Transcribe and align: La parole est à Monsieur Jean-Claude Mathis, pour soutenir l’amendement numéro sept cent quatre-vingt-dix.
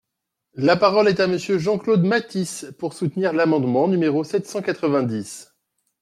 La 0.55 0.77
parole 0.77 1.07
est 1.09 1.19
à 1.19 1.27
Monsieur 1.27 1.59
Jean-Claude 1.59 2.01
Mathis, 2.01 2.65
pour 2.79 2.93
soutenir 2.95 3.33
l’amendement 3.33 3.87
numéro 3.87 4.23
sept 4.23 4.47
cent 4.47 4.63
quatre-vingt-dix. 4.63 5.53